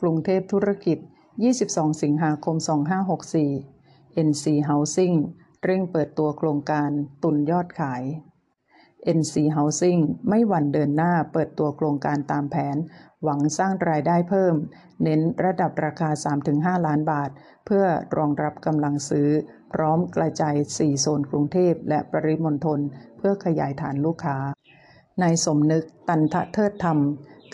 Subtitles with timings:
[0.00, 0.98] กรุงเทพธุรกิจ
[1.50, 2.56] 22 สิงหาคม
[3.40, 5.16] 2564 NC Housing
[5.64, 6.90] เร่งเปิดตัวโครงการ
[7.22, 8.02] ตุนยอดขาย
[9.18, 12.76] NC Housing ไม่หวั่นเดินหน้าเปิดตัวโครงการตามแผน
[13.22, 14.54] หวังสร้างรายได้เพิ่ม
[15.02, 16.10] เน้นระดับราคา
[16.46, 17.30] 3-5 ล้านบาท
[17.66, 17.84] เพื่อ
[18.16, 19.28] รองรับกำลังซื้อ
[19.72, 22.80] พร้อมกระจาย 4 โซนกรุงเทพและปริมณฑล
[23.16, 24.38] เพื่อขยายฐานลูกค้า
[25.22, 26.98] นายสมนึกตันทะเทิดธรรม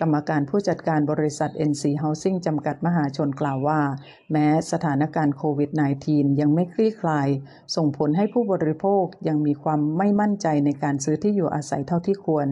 [0.00, 3.80] กรรมการผู้จัดการบริษัท NC Housing จำกัดมหาชนกล่าวว่า
[4.32, 5.70] แม้สถานการณ์โควิด
[6.06, 7.28] -19 ยังไม่คลี่คลาย
[7.76, 12.48] ส่งผลให้ผู้บริโภคยังมีความไม่มั่นใจในการซื้อที่อยู่อาศัยเท่าที่ควร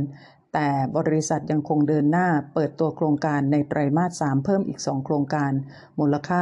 [0.54, 5.52] แต่บริษัทยังคงเดินหน้าเปิดตัวโครงการในไตรมาส 3 เพิ่มอีก 2 โครงการ
[5.98, 6.40] มูลค่า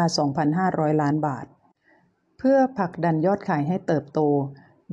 [0.51, 1.47] 2,500 ล้านบาท
[2.39, 4.21] เพื่อผลักดันยอดขายให้เติบโต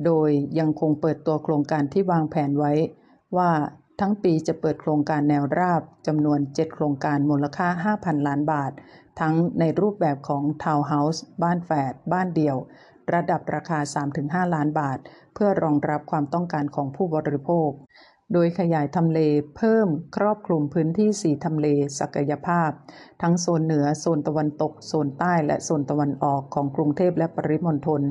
[0.06, 2.72] โดยยังคงเปิดตัวโครงการที่วางแผนไว้
[3.36, 3.50] ว่า
[4.00, 8.72] ทั้งปีจะเปิดโครงการแนวราบจำนวน 7 โครงการมูลค่า 5,000 ล้านบาท
[9.20, 12.56] ทั้งในรูปแบบของทาวน์เฮาส์บ้านแฝด บ้านเดี่ยว
[13.14, 13.78] ระดับราคา
[14.16, 14.98] 3-5 ล้านบาท
[15.34, 17.70] เพื่อรองรับความต้องการของผู้บริโภค
[18.32, 19.20] โดยขยายทำเล
[19.56, 21.66] เพิ่มครอบคลุมพื้นที่ 4 ทำเล
[21.98, 22.70] ศักยภาพ
[23.22, 28.02] ทั้งโซนเหนือ โซนตะวันตก โซนใต้ และโซนตะวันออกของกรุงเทพและปริมณฑล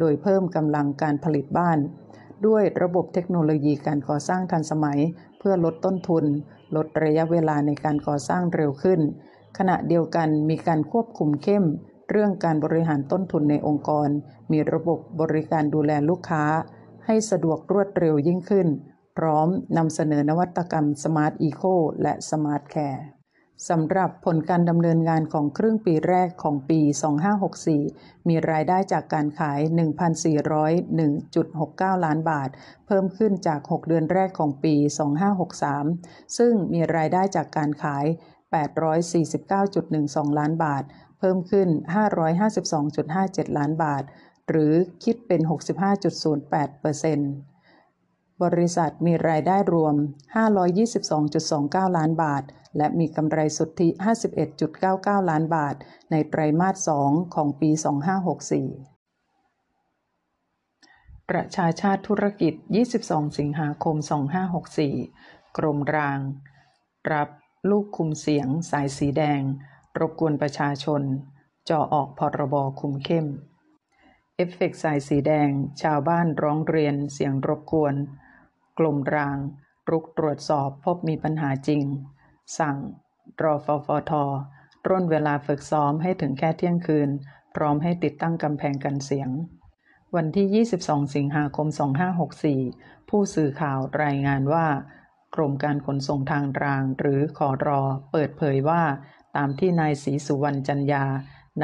[0.00, 1.78] โดยเพิ่มกำลังการผลิตบ้าน
[2.46, 5.00] ด้วยระบบเทคโนโลยีการก่อสร้างทันสมัย
[5.38, 6.24] เพื่อลดต้นทุน
[6.76, 9.00] ลดระยะเวลาในการก่อสร้างเร็วขึ้น
[9.58, 11.64] ขณะเดียวกันมีการควบคุมเข้ม
[12.10, 14.08] เรื่องการบริหารต้นทุนในองค์กร
[14.52, 16.44] มีระบบบริการดูแลลูกค้า
[17.06, 18.68] ให้สะดวกรวดเร็วยิ่งขึ้น
[19.16, 23.15] พร้อมนำเสนอนวัตกรรม Smart Eco และ Smart Care
[23.68, 26.80] สำหรับผลการดำเนินงานของครึ่งปีแรกของปี
[27.54, 29.60] 2564 มีรายได้จากการขาย
[30.82, 32.48] 1,401.69 ล้านบาท
[32.86, 34.74] เพิ่มขึ้นจาก 6 เดือนแรกของปี
[35.56, 38.04] 2563 ซึ่งมีรายได้จากการขาย
[39.22, 40.84] 849.12 ล้านบาท
[41.18, 41.68] เพิ่มขึ้น
[42.82, 44.02] 552.57 ล้านบาท
[44.48, 44.72] หรือ
[45.04, 47.55] คิดเป็น 65.08%
[48.44, 49.94] บริษัทมีรายได้รวม
[51.16, 52.42] 522.29 ล้านบาท
[52.76, 53.88] และมีกำไรสุทธิ
[54.58, 55.74] 51.99 ล้านบาท
[56.10, 57.80] ในไตรมาส 2 ของปี 2564
[61.30, 62.54] ประชาชาติธุรกิจ
[62.96, 63.96] 22 สิงหาคม
[64.76, 66.20] 2564 กรมราง
[67.12, 67.28] รับ
[67.70, 69.40] ลูกคุมเสียง สายสีแดง
[69.98, 71.02] รบกวนประชาชน
[71.68, 73.26] จอออกพรบคุมเข้ม
[74.36, 75.48] เอฟเฟกสายสีแดง
[75.82, 77.94] ชาวบ้านร้องเรียนเสียงรบกวน
[78.78, 79.38] กลมราง
[79.90, 81.82] รุกตรวจสอบพบมีปัญหาจริง
[82.58, 82.76] สั่ง
[83.42, 84.12] รอฟฟท
[84.88, 87.10] ร่นเวลาฝึกซ้อมให้ถึงแค่เที่ยงคืน
[87.54, 89.30] พร้อมให้ติดตั้งกำแพงกันเสียง
[90.16, 91.66] วันที่ 22 สิงหาคม
[92.38, 94.66] 2564 ผู้สื่อข่าวรายงานว่า
[95.34, 97.82] กรมการขนส่งทางรางหรือขอรอ
[98.12, 98.82] เปิดเผยว่า
[99.36, 101.04] ตามที่นายศรีสุวรรณจันยา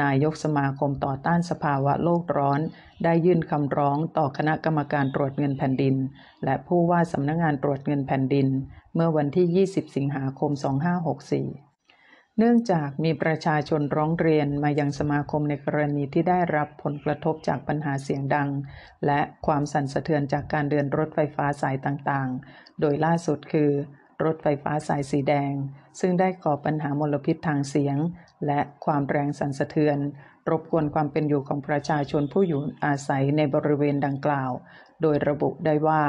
[0.01, 2.59] นายกสมาคมต่อต้านสภาวะโลกร้อน
[3.03, 5.95] ได้ยื่นคำร้องต่อคณะกรรมการตรวจเงินแผ่นดิน
[6.45, 8.47] และผู้ว่าสำนักงงานตรวจเงินแผ่นดิน
[8.95, 18.49] เมื่อวันที่ 20 สิงหาคม 2564 เนื่องจากมีประชาชนร้องเรียนมายังสมาคมในกรณีที่ได้รับผลกระทบจากปัญหาเสียงดัง
[19.05, 23.71] และความสั่นสะเทือนจากการเดินรถไฟฟ้าสายต่างๆ โดยล่าสุดคือ
[24.25, 25.53] รถไฟฟ้าสายสีแดง
[25.99, 27.97] ซึ่งได้ก่อปัญหามลพิษทางเสียง
[28.45, 29.97] และความแรงสั่นสะเทือน
[30.49, 34.51] รบกวนความเป็นอยู่ของประชาชนผู้อยู่อาศัยในบริเวณดังกล่าว
[35.01, 36.03] โดยระบุได้ว่า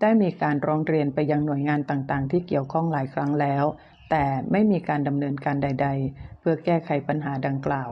[0.00, 3.64] ได้มีการร้องเรียนไปยังหน่วยงานต่างๆ ที่เกี่ยวข้องหลายครั้งแล้ว
[4.10, 7.90] แต่ไม่มีการดำเนินการใด ๆ เพื่อแก้ไขปัญหาดังกล่าว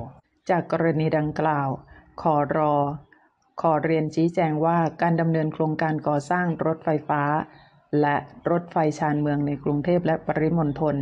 [0.50, 1.69] จากกรณีดังกล่าว
[2.22, 2.75] ขอรอ
[3.60, 7.22] ขอเรียนชี้แจงว่าการดำเนินโครงการก่อสร้างรถไฟฟ้า
[8.00, 8.16] และ
[8.50, 10.97] รถไฟชานเมืองในกรุงเทพและปริมณฑล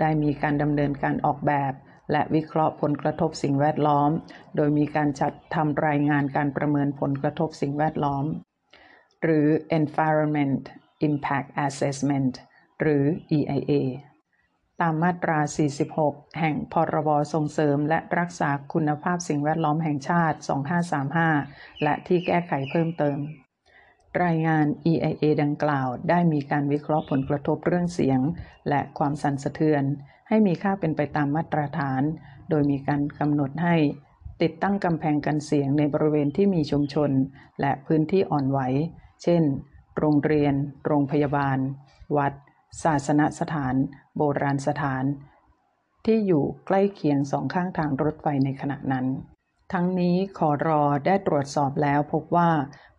[0.00, 1.72] ได้มีการดำเนินการออกแบบ
[2.12, 4.10] และวิเคราะห์ผลกระทบสิ่งแวดล้อม
[4.56, 8.24] โดยมีการจัดทำรายงานการประเมินผลกระทบสิ่งแวดล้อม
[9.22, 9.46] หรือ
[9.78, 10.62] Environment
[11.08, 12.32] Impact Assessment
[12.80, 13.04] หรือ
[13.38, 13.72] EIA
[14.80, 15.38] ตามมาตรา
[15.88, 20.38] 46 แห่งพรบส่งเสริม และรักษาคุณภาพสิ่งแวดล้อมแห่งชาติ
[21.10, 23.18] 2535 และที่แก้ไขเพิ่มเติม
[24.24, 28.20] รายงาน EIA ดังกล่าว ได้มีการวิเคราะห์ผลกระทบเรื่องเสียง
[28.68, 29.84] และความสั่นสะเทือน
[30.28, 32.02] ให้มีค่าเป็นไปตามมาตรฐาน
[32.50, 33.76] โดยมีการกำหนดให้
[34.42, 37.10] ติดตั้งกำแพงกันเสียงในบริเวณที่มีชุมชน
[37.60, 38.60] และพื้นที่อ่อนไหว
[39.22, 39.42] เช่น
[39.98, 40.54] โรงเรียน
[40.86, 41.58] โรงพยาบาล
[42.16, 42.32] วัด
[42.84, 43.74] ศาสนสถาน
[44.16, 45.04] โบราณสถาน
[46.06, 49.06] ที่อยู่ใกล้เคียงสองข้างทางรถไฟในขณะนั้น
[49.72, 52.50] ทั้งนี้ขอรอได้ตรวจสอบแล้วพบว่า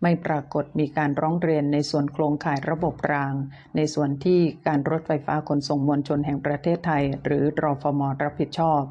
[0.01, 3.33] ไม่ปรากฏมีการร้องเรียนในส่วนโครงข่ายระบบราง
[3.75, 8.81] ในส่วนที่การรถไฟฟ้าขนส่งมวลชนแห่งประเทศไทย หรือรอฟมรับผิดชอบ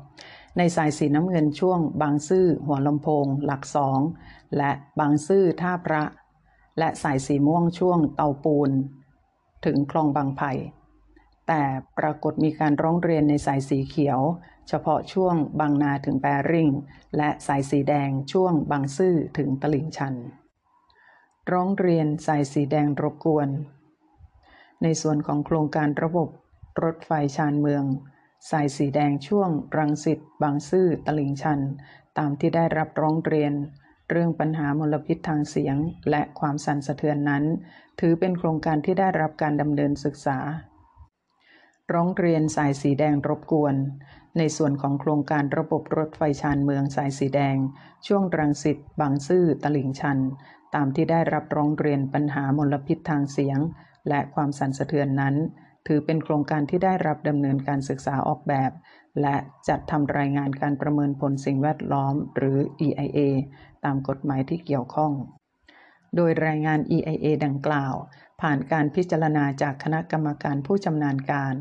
[0.58, 4.00] ในสายสีน้ำเงินช่วง บางซื่อหัวลำโพง หลักสอง
[4.56, 6.02] และบางซื่อท่าพระ
[6.78, 8.70] และสายสีม่วงช่วงเตาปูน
[9.64, 10.52] ถึงคลองบางไผ่
[11.52, 11.66] แต่
[11.98, 14.20] ปรากฏมีการร้องเรียนในสายสีเขียว
[14.68, 16.70] เฉพาะช่วงบางนาถึงแปริ่ง
[17.16, 20.14] และสายสีแดงช่วงบางซื่อถึงตลิ่งชัน
[21.52, 23.48] ร้องเรียนสายสีแดงรบกวน
[24.82, 26.28] ในส่วนของโครงการระบบ
[26.82, 27.84] รถไฟชานเมือง
[28.50, 31.60] สายสีแดงช่วงรังสิตบางซื่อตลิ่งชัน
[32.18, 33.52] ตามที่ได้รับร้องเรียน
[34.10, 35.76] เรื่องปัญหามลพิษทางเสียง
[36.10, 37.44] และความสั่นสะเทือนนั้น
[38.00, 40.38] ถือเป็นโครงการที่ได้รับการดำเนินศึกษา
[41.92, 43.74] ร้องเรียนสายสีแดงรบกวน
[44.38, 47.56] ในส่วนของโครงการระบบรถไฟชานเมืองสายสีแดง
[48.06, 50.18] ช่วงรังสิตบางซื่อตลิ่งชัน
[50.74, 53.58] ตามที่ได้รับร้องเรียนปัญหามลพิษทางเสียง
[54.08, 55.34] และความสั่นสะเทือนนั้น
[55.86, 58.70] ถือเป็นโครงการที่ได้รับดำเนินการศึกษาออกแบบ
[59.20, 59.36] และ
[59.68, 63.18] จัดทำรายงานการประเมินผลสิ่งแวดล้อม หรือ EIA
[63.84, 65.12] ตามกฎหมายที่เกี่ยวข้อง
[66.16, 67.94] โดยรายงาน EIA ดังกล่าว
[68.40, 71.56] ผ่านการพิจารณาจากคณะกรรมการผู้ชำนาญการ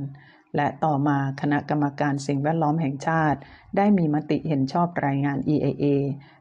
[0.56, 3.40] และต่อมาคณะกรรมการสิ่งแวดล้อมแห่งชาติ
[3.78, 5.86] ได้มีมติเห็นชอบรายงาน EAA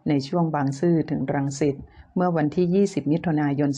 [0.09, 1.77] ในช่วงบางซื่อถึงรังสิต
[2.17, 3.71] เมื่อวันที่ 20 มิถุนายน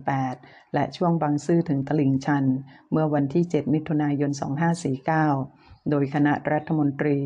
[0.00, 2.44] 2548 และช่วงบางซื่อถึงตลิ่งชัน
[2.92, 4.30] เมื่อวันที่ 7 มิถุนายน
[5.10, 7.18] 2549 โดยคณะรัฐมนตรี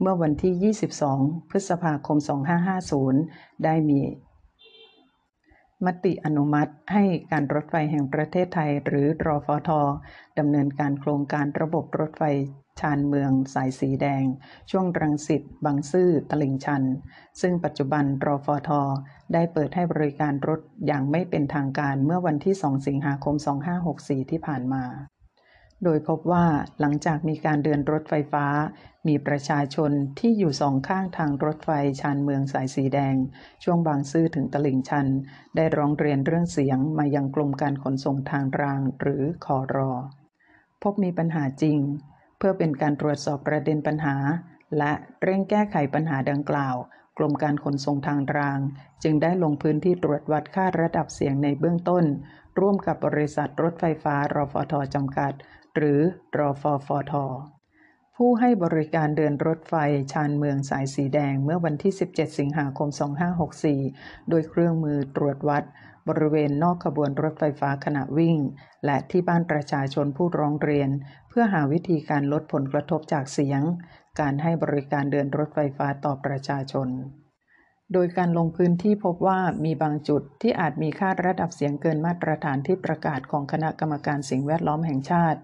[0.00, 0.74] เมื่อวันที่
[1.04, 2.18] 22 พฤษภาคม
[2.90, 4.00] 2550 ได้มี
[5.84, 9.70] มติอนุมัติให้การรถไฟแห่งประเทศไทย หรือรอฟท
[10.38, 12.22] ดำเนินการโครงการระบบรถไฟ
[12.80, 14.24] ชานเมืองสายสีแดง
[14.70, 16.82] ช่วงรังสิตบางซื่อตลิ่งชัน
[17.40, 18.70] ซึ่งปัจจุบันรอฟท
[19.32, 23.34] ได้เปิดให้บริการรถอย่างไม่เป็นทางการเมื่อวันที่ 2 สิงหาคม
[23.82, 24.84] 2564 ที่ผ่านมา
[25.84, 26.46] โดยพบว่า
[26.80, 28.46] หลังจากมีการเดินรถไฟฟ้า
[29.08, 31.70] มีประชาชนที่อยู่สองข้างทางรถไฟ
[32.00, 33.16] ชานเมืองสายสีแดง
[33.64, 35.06] ช่วงบางซื่อถึงตลิ่งชัน
[35.56, 39.92] ได้ร้องเรียนเรื่องเสียงมายังกรมการขนส่งทางรางหรือคอรอ
[40.82, 41.78] พบมีปัญหาจริง
[42.38, 44.16] เพื่อเป็นการตรวจสอบประเด็นปัญหา
[44.78, 44.92] และ
[45.22, 46.76] เร่งแก้ไขปัญหาดังกล่าว
[47.18, 48.60] กรมการขนส่งทางราง
[49.02, 52.04] จึงได้ลงพื้นที่ตรวจวัดค่าระดับเสียงในเบื้องต้น
[52.60, 55.32] ร่วมกับบริษัทรถไฟฟ้ารฟทจำกัด
[55.76, 56.00] หรือ
[56.38, 57.14] รอฟอฟท
[58.16, 59.74] ผู้ให้บริการเดินรถไฟ
[60.12, 62.88] ชานเมืองสายสีแดงเมื่อวันที่ 17 สิงหาคม
[63.58, 65.64] 2564 โดยเครื่องมือตรวจวัด
[66.08, 68.36] บริเวณนอกขบวนรถไฟฟ้าขณะวิ่ง
[68.84, 70.90] และที่บ้านประชาชนผู้ร้องเรียน
[71.28, 73.62] เพื่อหาวิธีการลดผลกระทบจากเสียง
[74.20, 76.88] การให้บริการเดินรถไฟฟ้าต่อประชาชน
[77.92, 85.40] โดยการลงพื้นที่พบว่ามีบางจุดที่อาจมีค่าระดับเสียงเกินมาตรฐานที่ประกาศของคณะกรรมการสิ่งแวดล้อมแห่งชาติ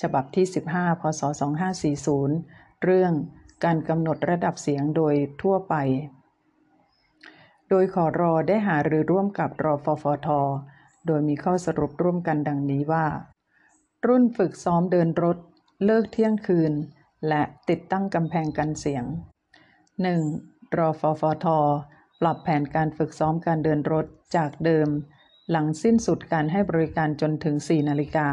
[0.00, 1.22] ฉบับที่ 15 พศ
[2.22, 3.12] 2540 เรื่อง
[3.64, 5.74] การกำหนดระดับเสียงโดยทั่วไป
[7.68, 10.28] โดยขอรอได้หารือร่วมกับรอฟฟท
[11.06, 13.06] โดยมีข้อสรุปร่วมกันดังนี้ว่า
[14.06, 15.38] รุ่นฝึกซ้อมเดินรถ
[15.84, 16.72] เลิกเที่ยงคืน
[17.28, 19.04] และติดตั้งกำแพงกันเสียง
[20.04, 20.53] 1.
[20.78, 21.58] รอฟอฟอทอ
[22.20, 24.06] ปรับแผนการฝึกซ้อมการเดินรถ
[24.36, 24.88] จากเดิม
[25.50, 28.28] หลังสิ้นสุดการให้บริการจนถึง 4 นาฬิกา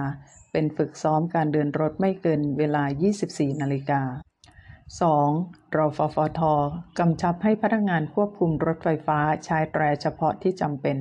[0.51, 2.83] เป็นฝึกซ้อมการเดินรถไม่เกินเวลา
[3.23, 4.01] 24 นาฬิกา
[5.09, 5.75] 2.
[5.75, 6.53] รอฟอฟอทอ
[7.00, 10.98] กำชับให้พนักงานควบคุมรถไฟฟ้าใช้แตรเฉพาะที่จำเป็น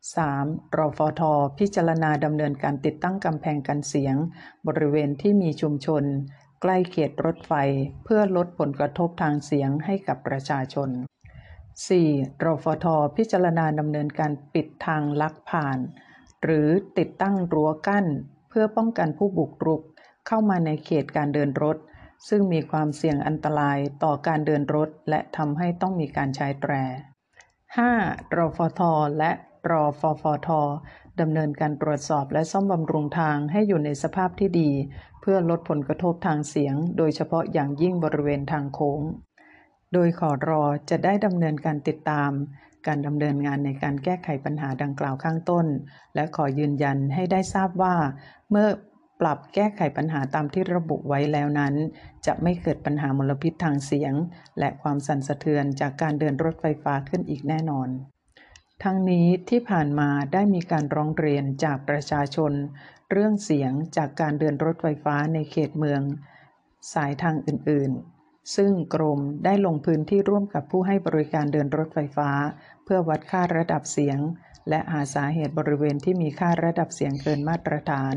[0.00, 0.76] 3.
[0.76, 4.16] รอฟอทอพิจารณาดำเนินการติดตั้งกำแพงกันเสียง
[4.66, 6.04] บริเวณที่มีชุมชน
[6.62, 7.52] ใกล้เขตรถไฟ
[8.04, 10.90] เพื่อลดผลกระทบทางเสียงให้กับประชาชน
[11.66, 12.44] 4.
[12.44, 12.86] รฟท
[13.16, 15.78] พิจารณาดำเนินการปิดทางลักผ่าน
[16.42, 18.06] หรือติดตั้งรั้วกั้น
[18.48, 19.82] เพื่อป้องกันผู้บุกรุก
[20.26, 21.76] เข้ามาในเขตการเดินรถ
[22.28, 26.72] ซึ่งมีความเสี่ยงอันตรายต่อการเดินรถ และทำให้ต้องมีการใช้แตร
[27.54, 28.36] 5.
[28.36, 28.80] รฟท
[29.18, 29.30] และ
[29.70, 30.48] รอฟอฟท
[31.20, 34.70] ดำเนินการตรวจสอบและซ่อมบำรุงทางให้อยู่ในสภาพที่ดี
[35.20, 39.00] เพื่อลดผลกระทบทางเสียง โดยเฉพาะอย่างยิ่งบริเวณทางโค้ง
[39.92, 42.30] โดยขอรอจะได้ดำเนินการติดตาม
[42.86, 45.66] การดำเนินงานในการแก้ไขปัญหาดังกล่าวข้างต้น
[46.14, 47.94] และขอยืนยันให้ได้ทราบว่า
[48.50, 48.68] เมื่อ
[49.20, 51.74] ปรับแก้ไขปัญหาตามที่ระบุไว้แล้วนั้น
[52.26, 54.14] จะไม่เกิดปัญหามลพิษทางเสียง
[54.58, 57.88] และความสั่นสะเทือนจากการเดินรถไฟฟ้าขึ้นอีกแน่นอน
[58.84, 62.52] ทั้งนี้ที่ผ่านมาได้มีการร้องเรียนจากประชาชน
[63.10, 66.02] เรื่องเสียงจากการเดินรถไฟฟ้าในเขตเมือง
[66.92, 67.92] สายทางอื่น
[68.56, 72.30] ซึ่งกรมได้ลงพื้นที่ร่วมกับผู้ให้บริการเดินรถไฟฟ้า
[72.84, 74.18] เพื่อวัดค่าระดับเสียง
[74.68, 78.14] และหาสาเหตุบริเวณที่มีค่าระดับเสียงเกินมาตรฐาน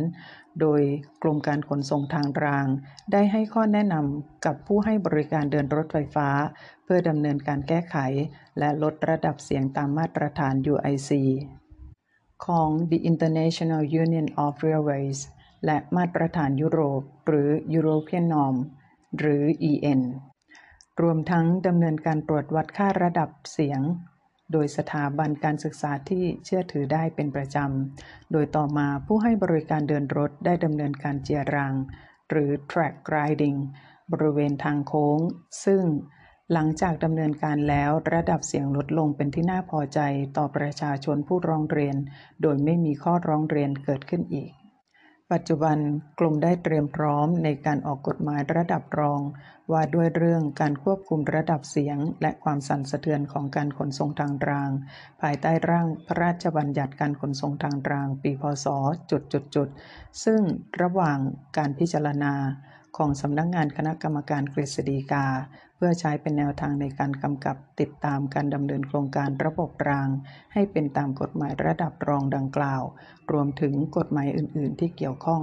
[0.62, 0.81] โดย
[1.22, 2.67] กรมการขนส่งทางราง
[3.12, 6.29] ได้ให้ข้อแนะนำกับผู้ให้บริการเดินรถไฟฟ้า
[6.84, 7.98] เพื่อดำเนินการแก้ไข
[8.60, 11.12] และลดระดับเสียงตามมาตรฐาน UIC
[12.46, 15.20] ของ The International Union of Railways
[15.65, 18.55] และมาตรฐานยุโรป หรือ European Norm
[19.20, 20.01] หรือ EN
[21.01, 23.81] รวมทั้งดำเนินการตรวจวัดค่าระดับเสียง
[24.51, 31.74] โดยสถาบันการศึกษาที่เชื่อถือได้เป็นประจำ โดยต่อมาผู้ให้บริการเดินรถได้ดำเนินการเจียราง
[32.29, 33.60] หรือ track riding
[34.12, 35.20] บริเวณทางโค้ง
[35.65, 35.84] ซึ่ง
[36.53, 40.00] หลังจากดำเนินการแล้วระดับเสียงลดลงเป็นที่น่าพอใจ
[40.38, 41.96] ต่อประชาชนผู้ร้องเรียน
[42.41, 44.51] โดยไม่มีข้อร้องเรียนเกิดขึ้นอีก
[45.31, 45.77] ปัจจุบัน
[46.19, 49.21] กลุ่มได้เตรียมพร้อมในการออกกฎหมายระดับรอง
[49.71, 54.71] ว่าด้วยเรื่องการควบคุมระดับเสียง และความสั่นสะเทือนของการขนส่งทางราง
[55.21, 58.67] ภายใต้ร่างพระราชบัญญัติการขนส่งทางราง ปีพศ
[59.11, 59.67] จุดจุดจุด
[60.23, 60.41] ซึ่ง
[60.81, 61.17] ระหว่าง
[61.57, 62.33] การพิจารณา
[62.97, 65.25] ของสำนักงงานคณะกรรมการกฤษฎีกา
[65.83, 70.09] พื่อใช้เป็นแนวทางในการกำกับติดตามการดำเนินโครงการระบบราง
[70.53, 72.83] ให้เป็นตามกฎหมายระดับรองดังกล่าว
[73.31, 75.41] รวมถึงกฎหมายอื่น ๆ ที่เกี่ยวข้อง